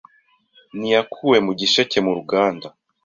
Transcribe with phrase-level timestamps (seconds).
[0.77, 2.67] N’iyakuwe mu gisheke mu ruganda